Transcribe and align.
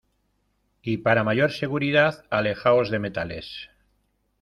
y 0.81 0.97
para 0.97 1.23
mayor 1.23 1.51
seguridad, 1.51 2.25
alejaos 2.31 2.89
de 2.89 2.97
metales 2.97 3.69